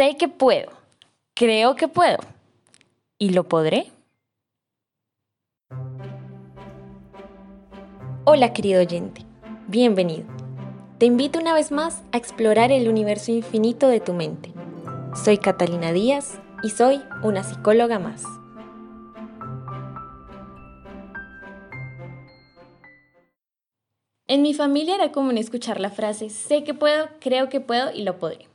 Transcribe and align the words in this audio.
Sé 0.00 0.16
que 0.16 0.28
puedo, 0.28 0.70
creo 1.34 1.76
que 1.76 1.86
puedo. 1.86 2.16
¿Y 3.18 3.34
lo 3.34 3.46
podré? 3.46 3.92
Hola 8.24 8.54
querido 8.54 8.80
oyente, 8.80 9.26
bienvenido. 9.68 10.24
Te 10.96 11.04
invito 11.04 11.38
una 11.38 11.52
vez 11.52 11.70
más 11.70 12.02
a 12.12 12.16
explorar 12.16 12.72
el 12.72 12.88
universo 12.88 13.30
infinito 13.30 13.88
de 13.88 14.00
tu 14.00 14.14
mente. 14.14 14.54
Soy 15.22 15.36
Catalina 15.36 15.92
Díaz 15.92 16.40
y 16.62 16.70
soy 16.70 17.02
una 17.22 17.44
psicóloga 17.44 17.98
más. 17.98 18.22
En 24.26 24.40
mi 24.40 24.54
familia 24.54 24.94
era 24.94 25.12
común 25.12 25.36
escuchar 25.36 25.78
la 25.78 25.90
frase, 25.90 26.30
sé 26.30 26.64
que 26.64 26.72
puedo, 26.72 27.10
creo 27.20 27.50
que 27.50 27.60
puedo 27.60 27.92
y 27.92 28.02
lo 28.04 28.18
podré. 28.18 28.49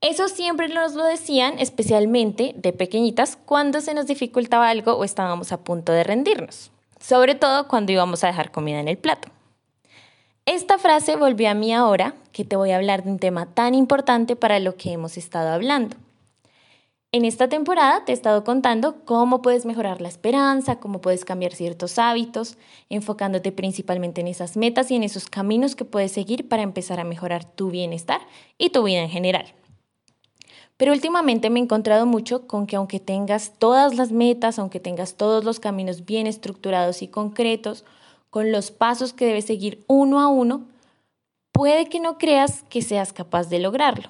Eso 0.00 0.28
siempre 0.28 0.68
nos 0.68 0.94
lo 0.94 1.04
decían, 1.04 1.58
especialmente 1.58 2.54
de 2.56 2.72
pequeñitas, 2.72 3.36
cuando 3.36 3.80
se 3.80 3.94
nos 3.94 4.06
dificultaba 4.06 4.70
algo 4.70 4.92
o 4.94 5.04
estábamos 5.04 5.52
a 5.52 5.62
punto 5.62 5.92
de 5.92 6.04
rendirnos, 6.04 6.70
sobre 6.98 7.34
todo 7.34 7.68
cuando 7.68 7.92
íbamos 7.92 8.24
a 8.24 8.28
dejar 8.28 8.50
comida 8.50 8.80
en 8.80 8.88
el 8.88 8.98
plato. 8.98 9.28
Esta 10.46 10.78
frase 10.78 11.16
volvió 11.16 11.50
a 11.50 11.54
mí 11.54 11.74
ahora 11.74 12.14
que 12.32 12.44
te 12.44 12.56
voy 12.56 12.70
a 12.70 12.76
hablar 12.76 13.04
de 13.04 13.10
un 13.10 13.18
tema 13.18 13.46
tan 13.46 13.74
importante 13.74 14.36
para 14.36 14.58
lo 14.58 14.76
que 14.76 14.92
hemos 14.92 15.16
estado 15.16 15.50
hablando, 15.50 15.96
en 17.12 17.24
esta 17.24 17.48
temporada 17.48 18.04
te 18.04 18.12
he 18.12 18.14
estado 18.14 18.44
contando 18.44 19.04
cómo 19.04 19.42
puedes 19.42 19.66
mejorar 19.66 20.00
la 20.00 20.06
esperanza, 20.06 20.78
cómo 20.78 21.00
puedes 21.00 21.24
cambiar 21.24 21.52
ciertos 21.52 21.98
hábitos, 21.98 22.56
enfocándote 22.88 23.50
principalmente 23.50 24.20
en 24.20 24.28
esas 24.28 24.56
metas 24.56 24.92
y 24.92 24.94
en 24.94 25.02
esos 25.02 25.28
caminos 25.28 25.74
que 25.74 25.84
puedes 25.84 26.12
seguir 26.12 26.48
para 26.48 26.62
empezar 26.62 27.00
a 27.00 27.04
mejorar 27.04 27.44
tu 27.44 27.72
bienestar 27.72 28.20
y 28.58 28.70
tu 28.70 28.84
vida 28.84 29.00
en 29.00 29.10
general. 29.10 29.46
Pero 30.80 30.94
últimamente 30.94 31.50
me 31.50 31.60
he 31.60 31.62
encontrado 31.62 32.06
mucho 32.06 32.46
con 32.46 32.66
que 32.66 32.76
aunque 32.76 33.00
tengas 33.00 33.52
todas 33.58 33.96
las 33.96 34.12
metas, 34.12 34.58
aunque 34.58 34.80
tengas 34.80 35.12
todos 35.12 35.44
los 35.44 35.60
caminos 35.60 36.06
bien 36.06 36.26
estructurados 36.26 37.02
y 37.02 37.08
concretos, 37.08 37.84
con 38.30 38.50
los 38.50 38.70
pasos 38.70 39.12
que 39.12 39.26
debes 39.26 39.44
seguir 39.44 39.84
uno 39.88 40.20
a 40.20 40.28
uno, 40.28 40.62
puede 41.52 41.90
que 41.90 42.00
no 42.00 42.16
creas 42.16 42.62
que 42.70 42.80
seas 42.80 43.12
capaz 43.12 43.50
de 43.50 43.58
lograrlo 43.58 44.08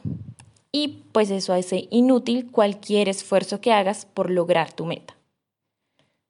y 0.71 1.03
pues 1.11 1.33
eso 1.33 1.53
hace 1.53 1.89
inútil 1.91 2.53
cualquier 2.53 3.09
esfuerzo 3.09 3.61
que 3.61 3.73
hagas 3.73 4.05
por 4.05 4.31
lograr 4.31 4.73
tu 4.73 4.85
meta. 4.85 5.17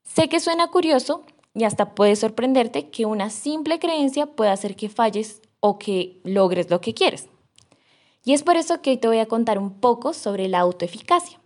Sé 0.05 0.31
que 0.31 0.41
suena 0.41 0.69
curioso 0.69 1.23
y 1.53 1.65
hasta 1.65 1.95
puede 1.95 2.17
sorprenderte 2.17 2.89
que 2.89 3.05
una 3.05 3.29
simple 3.29 3.79
creencia 3.79 4.25
pueda 4.25 4.53
hacer 4.53 4.75
que 4.75 4.89
falles 4.89 5.43
o 5.61 5.79
que 5.79 6.19
logres 6.25 6.71
lo 6.71 6.81
que 6.81 6.95
quieres. 6.95 7.29
Y 8.25 8.35
es 8.35 8.43
por 8.43 8.57
eso 8.57 8.83
que 8.83 8.91
hoy 8.91 8.97
te 8.99 9.09
voy 9.09 9.19
a 9.19 9.27
contar 9.27 9.59
un 9.59 9.81
poco 9.81 10.13
sobre 10.13 10.49
la 10.49 10.61
autoeficacia, 10.61 11.41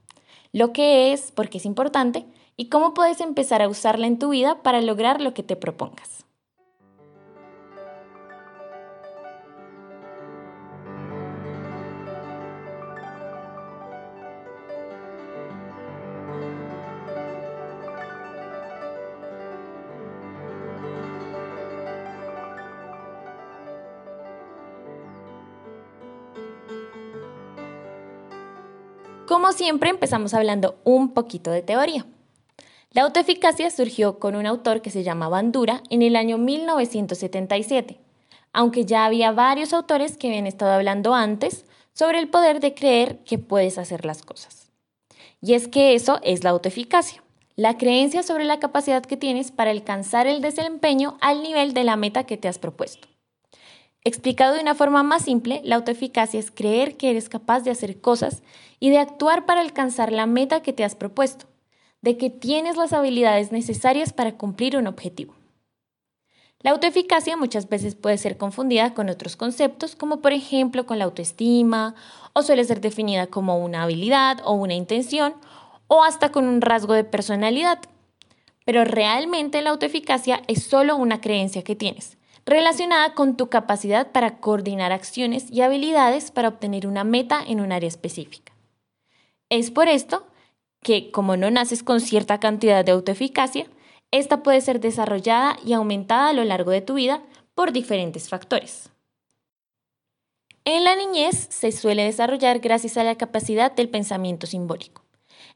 lo 0.53 0.73
que 0.73 1.13
es, 1.13 1.33
porque 1.33 1.59
es 1.59 1.67
importante, 1.67 2.27
y 2.57 2.69
cómo 2.69 2.95
puedes 2.95 3.21
empezar 3.21 3.63
a 3.63 3.69
usarla 3.69 4.07
en 4.07 4.19
tu 4.19 4.31
vida 4.31 4.63
para 4.63 4.81
lograr 4.81 5.21
lo 5.21 5.35
que 5.35 5.43
te 5.43 5.57
propongas. 5.57 6.25
Como 29.35 29.51
siempre, 29.51 29.91
empezamos 29.91 30.33
hablando 30.33 30.77
un 30.85 31.13
poquito 31.13 31.51
de 31.51 31.61
teoría. 31.61 32.07
La 32.93 33.03
autoeficacia 33.03 33.69
surgió 33.69 34.21
con 34.21 34.37
un 34.37 34.47
autor 34.47 34.81
que 34.81 34.93
se 34.93 35.03
llama 35.03 35.29
Bandura 35.29 35.83
en 35.91 36.03
el 36.03 36.15
año 36.15 36.39
1977, 36.39 37.99
aunque 38.53 38.85
ya 38.85 39.05
había 39.05 39.33
varios 39.33 39.73
autores 39.73 40.17
que 40.17 40.29
habían 40.29 40.47
estado 40.47 40.71
hablando 40.71 41.15
antes 41.15 41.65
sobre 41.95 42.21
el 42.21 42.29
poder 42.29 42.61
de 42.61 42.75
creer 42.75 43.25
que 43.25 43.39
puedes 43.39 43.77
hacer 43.77 44.05
las 44.05 44.23
cosas. 44.23 44.71
Y 45.41 45.55
es 45.55 45.67
que 45.67 45.97
eso 45.97 46.21
es 46.23 46.45
la 46.45 46.51
autoeficacia, 46.51 47.21
la 47.57 47.77
creencia 47.77 48.23
sobre 48.23 48.45
la 48.45 48.61
capacidad 48.61 49.03
que 49.03 49.17
tienes 49.17 49.51
para 49.51 49.73
alcanzar 49.73 50.29
el 50.29 50.43
desempeño 50.43 51.19
al 51.21 51.43
nivel 51.43 51.75
de 51.75 51.83
la 51.83 51.97
meta 51.97 52.23
que 52.23 52.37
te 52.37 52.47
has 52.47 52.61
propuesto. 52.61 53.09
Explicado 54.07 54.53
de 54.53 54.61
una 54.61 54.75
forma 54.75 55.03
más 55.03 55.23
simple, 55.23 55.63
la 55.65 55.77
autoeficacia 55.77 56.39
es 56.39 56.51
creer 56.51 56.99
que 56.99 57.09
eres 57.09 57.31
capaz 57.31 57.61
de 57.61 57.71
hacer 57.71 58.03
cosas 58.03 58.43
y 58.79 58.91
de 58.91 58.99
actuar 58.99 59.47
para 59.47 59.63
alcanzar 59.63 60.13
la 60.13 60.27
meta 60.27 60.61
que 60.61 60.75
te 60.75 60.85
has 60.85 60.95
propuesto, 60.95 61.47
de 62.03 62.19
que 62.19 62.29
tienes 62.29 62.77
las 62.77 62.93
habilidades 62.93 63.51
necesarias 63.51 64.13
para 64.13 64.37
cumplir 64.37 64.77
un 64.77 64.89
objetivo. 64.89 65.35
La 66.61 66.73
autoeficacia 66.73 67.39
muchas 67.39 67.71
veces 67.71 67.95
puede 67.95 68.19
ser 68.19 68.37
confundida 68.37 68.93
con 68.93 69.09
otros 69.09 69.37
conceptos, 69.37 69.97
como 69.97 70.21
por 70.21 70.35
ejemplo 70.35 70.85
con 70.85 70.99
la 70.99 71.07
autoestima, 71.07 71.95
o 72.35 72.43
suele 72.43 72.65
ser 72.65 72.83
definida 72.83 73.29
como 73.29 73.59
una 73.59 73.85
habilidad 73.85 74.43
o 74.45 74.53
una 74.53 74.75
intención, 74.75 75.35
o 75.87 76.05
hasta 76.05 76.31
con 76.31 76.47
un 76.47 76.61
rasgo 76.61 76.93
de 76.93 77.05
personalidad. 77.05 77.79
Pero 78.67 78.85
realmente 78.85 79.63
la 79.63 79.71
autoeficacia 79.71 80.43
es 80.47 80.63
solo 80.63 80.97
una 80.97 81.23
creencia 81.23 81.65
que 81.65 81.75
tienes 81.75 82.19
relacionada 82.47 83.15
con 83.15 83.37
tu 83.37 83.49
capacidad 83.49 84.13
para 84.13 84.39
coordinar 84.39 84.93
acciones 84.93 85.51
y 85.51 85.63
habilidades 85.63 86.31
para 86.31 86.49
obtener 86.49 86.87
una 86.87 87.05
meta 87.05 87.43
en 87.47 87.61
un 87.61 87.73
área 87.73 87.89
específica. 87.89 88.53
Es 89.49 89.71
por 89.71 89.89
esto 89.89 90.27
que, 90.83 91.11
como 91.11 91.37
no 91.37 91.51
naces 91.51 91.83
con 91.83 92.01
cierta 92.01 92.41
cantidad 92.41 92.85
de 92.85 92.93
autoeficacia, 92.93 93.67
esta 94.11 94.43
puede 94.43 94.61
ser 94.61 94.81
desarrollada 94.81 95.57
y 95.65 95.73
aumentada 95.73 96.29
a 96.29 96.33
lo 96.33 96.45
largo 96.45 96.71
de 96.71 96.83
tu 96.83 96.95
vida 96.95 97.23
por 97.55 97.73
diferentes 97.73 98.29
factores. 98.29 98.91
En 100.65 100.85
la 100.85 100.97
niñez 100.97 101.47
se 101.51 101.73
suele 101.73 102.05
desarrollar 102.05 102.61
gracias 102.61 102.97
a 102.97 103.05
la 103.05 103.17
capacidad 103.17 103.73
del 103.73 103.91
pensamiento 103.91 104.47
simbólico 104.47 105.04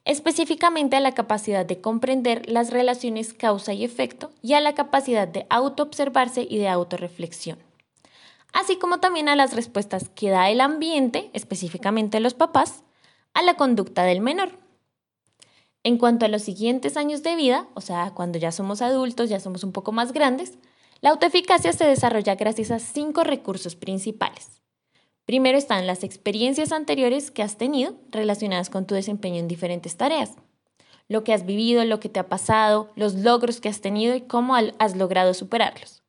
específicamente 0.05 0.95
a 0.95 0.99
la 0.99 1.13
capacidad 1.13 1.65
de 1.65 1.81
comprender 1.81 2.49
las 2.49 2.71
relaciones 2.71 3.33
causa 3.33 3.73
y 3.73 3.83
efecto 3.83 4.31
y 4.41 4.53
a 4.53 4.61
la 4.61 4.73
capacidad 4.73 5.27
de 5.27 5.45
autoobservarse 5.49 6.47
y 6.49 6.57
de 6.57 6.69
autorreflexión, 6.69 7.59
así 8.53 8.77
como 8.77 8.99
también 8.99 9.29
a 9.29 9.35
las 9.35 9.55
respuestas 9.55 10.09
que 10.09 10.29
da 10.29 10.49
el 10.49 10.61
ambiente, 10.61 11.29
específicamente 11.33 12.19
los 12.19 12.33
papás, 12.33 12.83
a 13.33 13.41
la 13.41 13.55
conducta 13.55 14.03
del 14.03 14.21
menor. 14.21 14.57
En 15.83 15.97
cuanto 15.97 16.25
a 16.25 16.29
los 16.29 16.41
siguientes 16.41 16.97
años 16.97 17.23
de 17.23 17.35
vida, 17.35 17.67
o 17.73 17.81
sea, 17.81 18.11
cuando 18.13 18.37
ya 18.37 18.51
somos 18.51 18.81
adultos, 18.81 19.29
ya 19.29 19.39
somos 19.39 19.63
un 19.63 19.71
poco 19.71 19.91
más 19.91 20.11
grandes, 20.11 20.57
la 21.01 21.11
autoeficacia 21.11 21.71
se 21.71 21.85
desarrolla 21.85 22.35
gracias 22.35 22.71
a 22.71 22.79
cinco 22.79 23.23
recursos 23.23 23.75
principales. 23.75 24.58
Primero 25.29 25.59
están 25.59 25.85
las 25.85 26.03
experiencias 26.03 26.71
anteriores 26.71 27.29
que 27.29 27.43
has 27.43 27.55
tenido 27.55 27.93
relacionadas 28.09 28.71
con 28.71 28.87
tu 28.87 28.95
desempeño 28.95 29.35
en 29.35 29.47
diferentes 29.47 29.95
tareas. 29.95 30.31
Lo 31.07 31.23
que 31.23 31.33
has 31.33 31.45
vivido, 31.45 31.85
lo 31.85 31.99
que 31.99 32.09
te 32.09 32.19
ha 32.19 32.27
pasado, 32.27 32.89
los 32.95 33.13
logros 33.13 33.61
que 33.61 33.69
has 33.69 33.79
tenido 33.79 34.15
y 34.15 34.21
cómo 34.21 34.55
has 34.55 34.95
logrado 34.95 35.35
superarlos. 35.35 36.01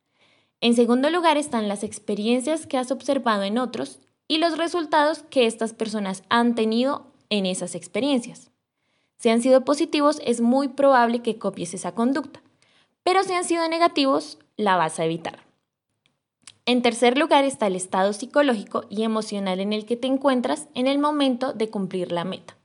En 0.62 0.74
segundo 0.74 1.10
lugar 1.10 1.36
están 1.36 1.68
las 1.68 1.84
experiencias 1.84 2.66
que 2.66 2.78
has 2.78 2.90
observado 2.90 3.42
en 3.42 3.58
otros 3.58 3.98
y 4.26 4.38
los 4.38 4.56
resultados 4.56 5.22
que 5.28 5.44
estas 5.44 5.74
personas 5.74 6.22
han 6.30 6.54
tenido 6.54 7.04
en 7.28 7.44
esas 7.44 7.74
experiencias. 7.74 8.50
Si 9.18 9.28
han 9.28 9.42
sido 9.42 9.66
positivos, 9.66 10.22
es 10.24 10.40
muy 10.40 10.68
probable 10.68 11.20
que 11.20 11.36
copies 11.36 11.74
esa 11.74 11.92
conducta, 11.92 12.40
pero 13.02 13.22
si 13.22 13.34
han 13.34 13.44
sido 13.44 13.68
negativos, 13.68 14.38
la 14.56 14.76
vas 14.76 14.98
a 14.98 15.04
evitar. 15.04 15.49
En 16.70 16.82
tercer 16.82 17.18
lugar 17.18 17.44
está 17.44 17.66
el 17.66 17.74
estado 17.74 18.12
psicológico 18.12 18.84
y 18.88 19.02
emocional 19.02 19.58
en 19.58 19.72
el 19.72 19.84
que 19.86 19.96
te 19.96 20.06
encuentras 20.06 20.68
en 20.76 20.86
el 20.86 21.00
momento 21.00 21.52
de 21.52 21.68
cumplir 21.68 22.12
la 22.12 22.22
meta, 22.22 22.56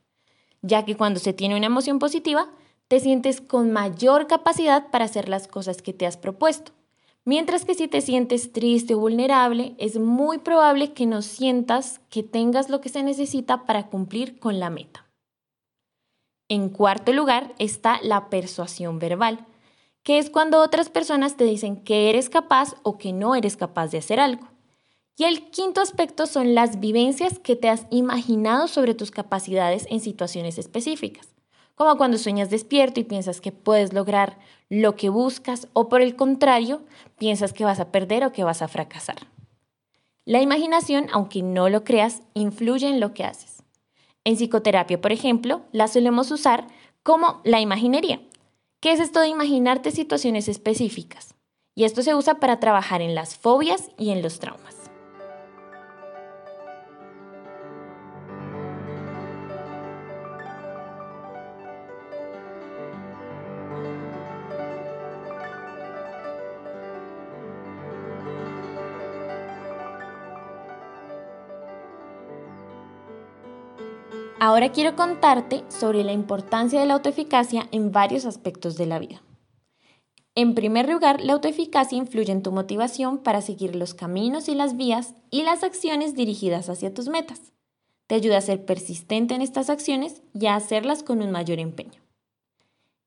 ya 0.62 0.84
que 0.84 0.96
cuando 0.96 1.18
se 1.18 1.32
tiene 1.32 1.56
una 1.56 1.66
emoción 1.66 1.98
positiva, 1.98 2.48
te 2.86 3.00
sientes 3.00 3.40
con 3.40 3.72
mayor 3.72 4.28
capacidad 4.28 4.92
para 4.92 5.06
hacer 5.06 5.28
las 5.28 5.48
cosas 5.48 5.82
que 5.82 5.92
te 5.92 6.06
has 6.06 6.16
propuesto. 6.16 6.70
Mientras 7.24 7.64
que 7.64 7.74
si 7.74 7.88
te 7.88 8.00
sientes 8.00 8.52
triste 8.52 8.94
o 8.94 9.00
vulnerable, 9.00 9.74
es 9.78 9.98
muy 9.98 10.38
probable 10.38 10.92
que 10.92 11.06
no 11.06 11.20
sientas 11.20 12.00
que 12.08 12.22
tengas 12.22 12.70
lo 12.70 12.80
que 12.80 12.90
se 12.90 13.02
necesita 13.02 13.66
para 13.66 13.88
cumplir 13.88 14.38
con 14.38 14.60
la 14.60 14.70
meta. 14.70 15.04
En 16.48 16.68
cuarto 16.68 17.12
lugar 17.12 17.56
está 17.58 17.98
la 18.04 18.30
persuasión 18.30 19.00
verbal, 19.00 19.44
que 20.06 20.18
es 20.18 20.30
cuando 20.30 20.62
otras 20.62 20.88
personas 20.88 21.36
te 21.36 21.42
dicen 21.42 21.82
que 21.82 22.08
eres 22.08 22.30
capaz 22.30 22.76
o 22.84 22.96
que 22.96 23.12
no 23.12 23.34
eres 23.34 23.56
capaz 23.56 23.88
de 23.88 23.98
hacer 23.98 24.20
algo. 24.20 24.46
Y 25.16 25.24
el 25.24 25.50
quinto 25.50 25.80
aspecto 25.80 26.26
son 26.26 26.54
las 26.54 26.78
vivencias 26.78 27.40
que 27.40 27.56
te 27.56 27.68
has 27.68 27.88
imaginado 27.90 28.68
sobre 28.68 28.94
tus 28.94 29.10
capacidades 29.10 29.84
en 29.90 29.98
situaciones 29.98 30.58
específicas, 30.58 31.34
como 31.74 31.96
cuando 31.96 32.18
sueñas 32.18 32.50
despierto 32.50 33.00
y 33.00 33.02
piensas 33.02 33.40
que 33.40 33.50
puedes 33.50 33.92
lograr 33.92 34.38
lo 34.68 34.94
que 34.94 35.08
buscas 35.08 35.66
o 35.72 35.88
por 35.88 36.00
el 36.02 36.14
contrario, 36.14 36.82
piensas 37.18 37.52
que 37.52 37.64
vas 37.64 37.80
a 37.80 37.90
perder 37.90 38.24
o 38.24 38.30
que 38.30 38.44
vas 38.44 38.62
a 38.62 38.68
fracasar. 38.68 39.26
La 40.24 40.40
imaginación, 40.40 41.08
aunque 41.10 41.42
no 41.42 41.68
lo 41.68 41.82
creas, 41.82 42.22
influye 42.34 42.86
en 42.86 43.00
lo 43.00 43.12
que 43.12 43.24
haces. 43.24 43.64
En 44.22 44.36
psicoterapia, 44.36 45.00
por 45.00 45.10
ejemplo, 45.10 45.62
la 45.72 45.88
solemos 45.88 46.30
usar 46.30 46.68
como 47.02 47.40
la 47.42 47.60
imaginería. 47.60 48.20
¿Qué 48.80 48.92
es 48.92 49.00
esto 49.00 49.20
de 49.20 49.28
imaginarte 49.28 49.90
situaciones 49.90 50.48
específicas? 50.48 51.34
Y 51.74 51.84
esto 51.84 52.02
se 52.02 52.14
usa 52.14 52.40
para 52.40 52.60
trabajar 52.60 53.00
en 53.00 53.14
las 53.14 53.36
fobias 53.36 53.90
y 53.98 54.10
en 54.10 54.22
los 54.22 54.38
traumas. 54.38 54.85
Ahora 74.38 74.70
quiero 74.70 74.96
contarte 74.96 75.64
sobre 75.68 76.04
la 76.04 76.12
importancia 76.12 76.78
de 76.78 76.84
la 76.84 76.94
autoeficacia 76.94 77.68
en 77.72 77.90
varios 77.90 78.26
aspectos 78.26 78.76
de 78.76 78.84
la 78.84 78.98
vida. 78.98 79.22
En 80.34 80.54
primer 80.54 80.90
lugar, 80.90 81.22
la 81.22 81.32
autoeficacia 81.32 81.96
influye 81.96 82.32
en 82.32 82.42
tu 82.42 82.52
motivación 82.52 83.16
para 83.16 83.40
seguir 83.40 83.74
los 83.74 83.94
caminos 83.94 84.50
y 84.50 84.54
las 84.54 84.76
vías 84.76 85.14
y 85.30 85.42
las 85.42 85.62
acciones 85.62 86.14
dirigidas 86.14 86.68
hacia 86.68 86.92
tus 86.92 87.08
metas. 87.08 87.54
Te 88.08 88.14
ayuda 88.14 88.36
a 88.36 88.42
ser 88.42 88.66
persistente 88.66 89.34
en 89.34 89.40
estas 89.40 89.70
acciones 89.70 90.22
y 90.34 90.46
a 90.46 90.54
hacerlas 90.54 91.02
con 91.02 91.22
un 91.22 91.30
mayor 91.30 91.58
empeño. 91.58 92.02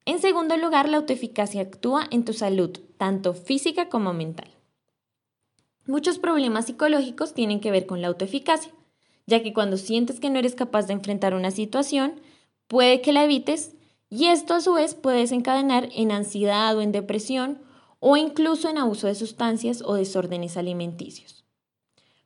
En 0.06 0.18
segundo 0.18 0.58
lugar, 0.58 0.90
la 0.90 0.98
autoeficacia 0.98 1.62
actúa 1.62 2.08
en 2.10 2.26
tu 2.26 2.34
salud, 2.34 2.72
tanto 2.98 3.36
física 3.36 3.88
como 3.88 4.14
mental. 4.14 4.50
Muchos 5.86 6.18
problemas 6.18 6.66
psicológicos 6.66 7.36
tienen 7.36 7.60
que 7.60 7.70
ver 7.70 7.86
con 7.86 8.02
la 8.02 8.08
autoeficacia 8.08 8.74
ya 9.30 9.42
que 9.42 9.54
cuando 9.54 9.78
sientes 9.78 10.20
que 10.20 10.30
no 10.30 10.40
eres 10.40 10.56
capaz 10.56 10.88
de 10.88 10.94
enfrentar 10.94 11.34
una 11.34 11.52
situación, 11.52 12.20
puede 12.68 13.02
que 13.02 13.14
la 13.14 13.24
evites 13.24 13.76
y 14.10 14.26
esto 14.26 14.56
a 14.56 14.62
su 14.62 14.74
vez 14.74 14.96
puede 14.96 15.20
desencadenar 15.20 15.90
en 15.96 16.12
ansiedad 16.12 16.76
o 16.76 16.82
en 16.82 16.92
depresión 16.92 17.62
o 18.00 18.18
incluso 18.18 18.70
en 18.70 18.78
abuso 18.78 19.08
de 19.08 19.16
sustancias 19.16 19.84
o 19.86 19.94
desórdenes 19.94 20.58
alimenticios. 20.58 21.46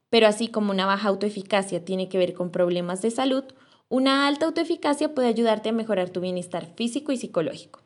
Pero 0.09 0.27
así 0.27 0.47
como 0.47 0.71
una 0.71 0.85
baja 0.85 1.09
autoeficacia 1.09 1.83
tiene 1.83 2.07
que 2.07 2.17
ver 2.17 2.33
con 2.33 2.51
problemas 2.51 3.01
de 3.01 3.11
salud, 3.11 3.43
una 3.89 4.27
alta 4.27 4.45
autoeficacia 4.45 5.13
puede 5.13 5.27
ayudarte 5.27 5.69
a 5.69 5.73
mejorar 5.73 6.09
tu 6.09 6.21
bienestar 6.21 6.67
físico 6.75 7.11
y 7.11 7.17
psicológico. 7.17 7.81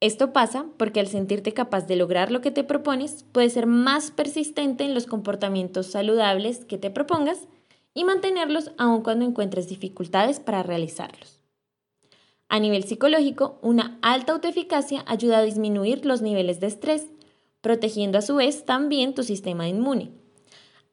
Esto 0.00 0.32
pasa 0.32 0.66
porque 0.76 1.00
al 1.00 1.08
sentirte 1.08 1.52
capaz 1.52 1.86
de 1.86 1.96
lograr 1.96 2.30
lo 2.30 2.40
que 2.40 2.52
te 2.52 2.62
propones, 2.62 3.24
puedes 3.32 3.54
ser 3.54 3.66
más 3.66 4.10
persistente 4.12 4.84
en 4.84 4.94
los 4.94 5.06
comportamientos 5.06 5.86
saludables 5.88 6.64
que 6.64 6.78
te 6.78 6.90
propongas 6.90 7.48
y 7.94 8.04
mantenerlos 8.04 8.72
aun 8.78 9.02
cuando 9.02 9.24
encuentres 9.24 9.68
dificultades 9.68 10.40
para 10.40 10.62
realizarlos. 10.62 11.40
A 12.48 12.60
nivel 12.60 12.84
psicológico, 12.84 13.58
una 13.60 13.98
alta 14.00 14.32
autoeficacia 14.32 15.04
ayuda 15.06 15.38
a 15.38 15.42
disminuir 15.42 16.06
los 16.06 16.22
niveles 16.22 16.60
de 16.60 16.68
estrés, 16.68 17.06
protegiendo 17.60 18.18
a 18.18 18.22
su 18.22 18.36
vez 18.36 18.64
también 18.64 19.14
tu 19.14 19.22
sistema 19.22 19.68
inmune. 19.68 20.12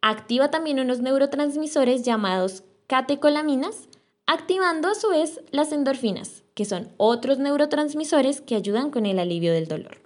Activa 0.02 0.52
también 0.52 0.80
unos 0.80 1.00
neurotransmisores 1.00 2.04
llamados 2.04 2.64
catecolaminas, 2.88 3.88
activando 4.28 4.90
a 4.90 4.96
su 4.96 5.10
vez 5.10 5.42
las 5.52 5.72
endorfinas, 5.72 6.44
que 6.54 6.66
son 6.66 6.92
otros 6.98 7.40
neurotransmisores 7.40 8.42
que 8.42 8.56
ayudan 8.56 8.92
con 8.92 9.06
el 9.06 9.20
alivio 9.20 9.54
del 9.54 9.68
dolor. 9.68 10.02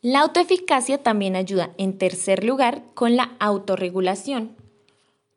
La 0.00 0.20
autoeficacia 0.20 1.02
también 1.02 1.36
ayuda, 1.36 1.74
en 1.76 1.98
tercer 1.98 2.44
lugar, 2.44 2.84
con 2.94 3.16
la 3.16 3.36
autorregulación, 3.40 4.56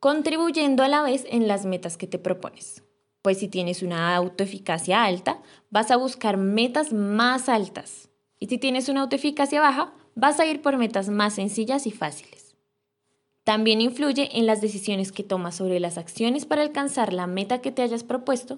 contribuyendo 0.02 0.82
a 0.82 0.88
la 0.88 1.04
vez 1.04 1.26
en 1.30 1.48
las 1.48 1.68
metas 1.68 1.96
que 1.96 2.08
te 2.08 2.18
propones. 2.18 2.84
Pues 3.22 3.38
si 3.38 3.48
tienes 3.48 3.84
una 3.84 4.16
autoeficacia 4.16 5.04
alta, 5.04 5.44
vas 5.70 5.92
a 5.92 5.96
buscar 5.96 6.38
metas 6.38 6.92
más 6.92 7.48
altas. 7.48 8.10
Y 8.40 8.48
si 8.48 8.58
tienes 8.58 8.90
una 8.90 9.02
autoeficacia 9.02 9.62
baja, 9.62 9.94
vas 10.16 10.40
a 10.40 10.48
ir 10.48 10.64
por 10.64 10.78
metas 10.78 11.10
más 11.10 11.36
sencillas 11.36 11.86
y 11.86 11.92
fáciles. 11.92 12.56
También 13.44 13.80
influye 13.80 14.40
en 14.40 14.48
las 14.48 14.60
decisiones 14.60 15.12
que 15.12 15.22
tomas 15.22 15.54
sobre 15.54 15.80
las 15.80 16.00
acciones 16.00 16.48
para 16.48 16.64
alcanzar 16.64 17.14
la 17.14 17.28
meta 17.28 17.62
que 17.62 17.72
te 17.72 17.84
hayas 17.84 18.04
propuesto, 18.04 18.58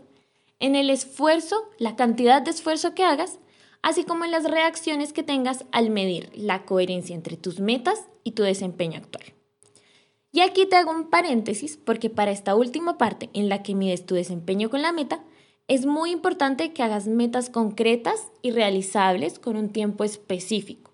en 0.61 0.77
el 0.77 0.89
esfuerzo, 0.89 1.57
la 1.77 1.97
cantidad 1.97 2.41
de 2.41 2.51
esfuerzo 2.51 2.95
que 2.95 3.03
hagas, 3.03 3.39
así 3.81 4.05
como 4.05 4.23
en 4.23 4.31
las 4.31 4.49
reacciones 4.49 5.11
que 5.11 5.23
tengas 5.23 5.65
al 5.73 5.89
medir 5.89 6.31
la 6.35 6.63
coherencia 6.63 7.13
entre 7.13 7.35
tus 7.35 7.59
metas 7.59 7.99
y 8.23 8.31
tu 8.31 8.43
desempeño 8.43 8.99
actual. 8.99 9.25
Y 10.35 10.41
aquí 10.41 10.65
te 10.65 10.75
hago 10.75 10.89
un 10.89 11.11
paréntesis 11.11 11.77
porque 11.77 12.09
para 12.09 12.31
esta 12.31 12.55
última 12.55 12.97
parte 12.97 13.29
en 13.33 13.49
la 13.49 13.61
que 13.61 13.75
mides 13.75 14.07
tu 14.07 14.15
desempeño 14.15 14.71
con 14.71 14.81
la 14.81 14.91
meta, 14.91 15.23
es 15.67 15.85
muy 15.85 16.09
importante 16.09 16.73
que 16.73 16.81
hagas 16.81 17.07
metas 17.07 17.51
concretas 17.51 18.31
y 18.41 18.49
realizables 18.49 19.37
con 19.37 19.55
un 19.55 19.69
tiempo 19.69 20.03
específico, 20.03 20.91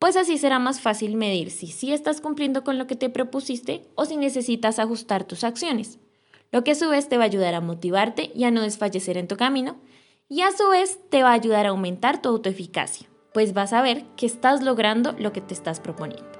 pues 0.00 0.16
así 0.16 0.38
será 0.38 0.58
más 0.58 0.80
fácil 0.80 1.14
medir 1.14 1.52
si 1.52 1.68
sí 1.68 1.92
estás 1.92 2.20
cumpliendo 2.20 2.64
con 2.64 2.76
lo 2.76 2.88
que 2.88 2.96
te 2.96 3.08
propusiste 3.08 3.86
o 3.94 4.06
si 4.06 4.16
necesitas 4.16 4.80
ajustar 4.80 5.22
tus 5.22 5.44
acciones, 5.44 6.00
lo 6.50 6.64
que 6.64 6.72
a 6.72 6.74
su 6.74 6.88
vez 6.88 7.08
te 7.08 7.16
va 7.16 7.22
a 7.22 7.26
ayudar 7.26 7.54
a 7.54 7.60
motivarte 7.60 8.32
y 8.34 8.42
a 8.42 8.50
no 8.50 8.62
desfallecer 8.62 9.16
en 9.16 9.28
tu 9.28 9.36
camino, 9.36 9.76
y 10.28 10.40
a 10.40 10.50
su 10.50 10.68
vez 10.68 10.98
te 11.10 11.22
va 11.22 11.30
a 11.30 11.34
ayudar 11.34 11.66
a 11.66 11.68
aumentar 11.70 12.20
tu 12.20 12.28
autoeficacia, 12.28 13.08
pues 13.32 13.54
vas 13.54 13.72
a 13.72 13.82
ver 13.82 14.04
que 14.16 14.26
estás 14.26 14.64
logrando 14.64 15.14
lo 15.16 15.32
que 15.32 15.40
te 15.40 15.54
estás 15.54 15.78
proponiendo. 15.78 16.33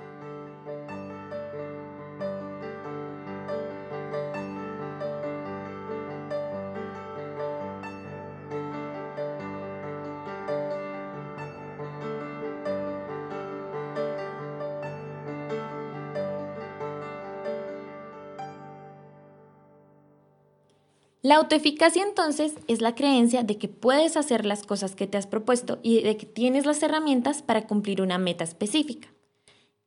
La 21.25 21.37
autoeficacia 21.37 22.03
entonces 22.03 22.53
es 22.69 22.82
la 22.82 22.94
creencia 22.94 23.44
de 23.44 23.56
que 23.56 23.67
puedes 23.67 24.19
hacer 24.19 24.44
las 24.44 24.62
cosas 24.62 24.94
que 24.94 25.06
te 25.06 25.17
has 25.17 25.26
propuesto 25.26 25.79
y 25.82 26.03
de 26.03 26.19
que 26.19 26.26
tienes 26.26 26.67
las 26.67 26.82
herramientas 26.82 27.41
para 27.41 27.67
cumplir 27.67 28.03
una 28.03 28.19
meta 28.19 28.44
específica. 28.44 29.09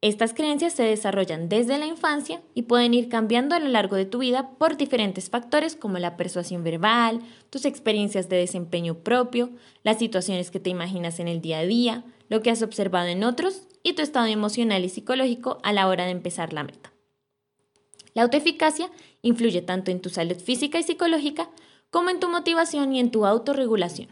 Estas 0.02 0.34
creencias 0.34 0.74
se 0.74 0.82
desarrollan 0.82 1.48
desde 1.48 1.78
la 1.78 1.86
infancia 1.86 2.42
y 2.56 2.64
pueden 2.64 2.96
ir 2.96 3.08
cambiando 3.08 3.54
a 3.54 3.60
lo 3.60 3.68
largo 3.68 3.96
de 3.96 4.08
tu 4.08 4.18
vida 4.18 4.50
por 4.58 4.78
diferentes 4.78 5.30
factores 5.30 5.76
como 5.76 6.00
la 6.00 6.18
persuasión 6.18 6.64
verbal, 6.64 7.20
tus 7.52 7.66
experiencias 7.66 8.30
de 8.30 8.38
desempeño 8.38 8.96
propio, 8.96 9.52
las 9.84 10.00
situaciones 10.00 10.50
que 10.50 10.60
te 10.60 10.72
imaginas 10.72 11.20
en 11.20 11.28
el 11.28 11.40
día 11.40 11.60
a 11.60 11.68
día, 11.68 12.04
lo 12.30 12.42
que 12.42 12.50
has 12.50 12.64
observado 12.64 13.10
en 13.10 13.24
otros 13.24 13.68
y 13.84 13.94
tu 13.94 14.02
estado 14.02 14.26
emocional 14.26 14.84
y 14.84 14.90
psicológico 14.90 15.60
a 15.62 15.72
la 15.72 15.88
hora 15.88 16.06
de 16.06 16.12
empezar 16.12 16.52
la 16.52 16.64
meta. 16.64 16.97
La 18.18 18.24
autoeficacia 18.24 18.90
influye 19.22 19.62
tanto 19.62 19.92
en 19.92 20.02
tu 20.02 20.10
salud 20.10 20.38
física 20.38 20.80
y 20.80 20.84
psicológica 20.84 21.52
como 21.92 22.10
en 22.10 22.20
tu 22.20 22.28
motivación 22.30 22.92
y 22.96 23.00
en 23.00 23.12
tu 23.12 23.28
autorregulación. 23.28 24.08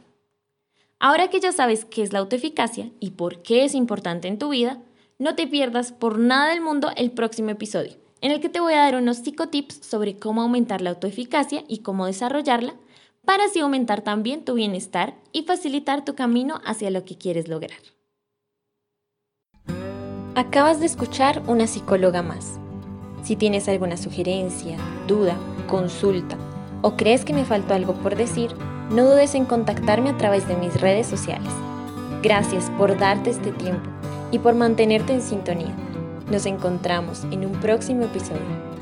Ahora 1.00 1.32
que 1.32 1.40
ya 1.40 1.52
sabes 1.52 1.86
qué 1.86 2.04
es 2.04 2.14
la 2.14 2.20
autoeficacia 2.20 2.92
y 3.00 3.10
por 3.10 3.42
qué 3.42 3.66
es 3.66 3.74
importante 3.74 4.28
en 4.28 4.38
tu 4.38 4.50
vida, 4.50 4.80
no 5.18 5.34
te 5.34 5.48
pierdas 5.48 5.92
por 5.92 6.20
nada 6.20 6.50
del 6.50 6.62
mundo 6.62 6.92
el 6.96 7.10
próximo 7.10 7.50
episodio, 7.50 7.94
en 8.22 8.32
el 8.32 8.42
que 8.42 8.50
te 8.50 8.60
voy 8.60 8.74
a 8.74 8.82
dar 8.82 8.96
unos 8.96 9.18
psicotips 9.18 9.84
sobre 9.84 10.20
cómo 10.20 10.44
aumentar 10.44 10.82
la 10.82 10.92
autoeficacia 10.92 11.64
y 11.68 11.80
cómo 11.80 12.06
desarrollarla 12.06 12.76
para 13.26 13.46
así 13.46 13.58
aumentar 13.58 14.04
también 14.04 14.46
tu 14.46 14.54
bienestar 14.54 15.16
y 15.32 15.46
facilitar 15.46 16.06
tu 16.06 16.14
camino 16.14 16.62
hacia 16.64 16.92
lo 16.92 17.06
que 17.06 17.18
quieres 17.18 17.48
lograr. 17.48 17.80
Acabas 20.36 20.80
de 20.80 20.86
escuchar 20.86 21.42
una 21.48 21.66
psicóloga 21.66 22.22
más 22.22 22.60
si 23.26 23.36
tienes 23.36 23.68
alguna 23.68 23.98
sugerencia, 23.98 24.78
duda, 25.08 25.36
consulta 25.68 26.38
o 26.82 26.96
crees 26.96 27.26
que 27.26 27.34
me 27.34 27.44
faltó 27.44 27.74
algo 27.74 27.94
por 27.94 28.16
decir, 28.16 28.52
no 28.92 29.06
dudes 29.06 29.34
en 29.34 29.46
contactarme 29.46 30.12
a 30.12 30.18
través 30.18 30.48
de 30.48 30.56
mis 30.56 30.80
redes 30.80 31.08
sociales. 31.08 31.52
Gracias 32.22 32.70
por 32.78 32.96
darte 33.00 33.32
este 33.32 33.52
tiempo 33.52 33.90
y 34.32 34.38
por 34.38 34.54
mantenerte 34.54 35.14
en 35.14 35.24
sintonía. 35.24 35.76
Nos 36.32 36.46
encontramos 36.46 37.24
en 37.32 37.48
un 37.48 37.54
próximo 37.54 38.04
episodio. 38.04 38.75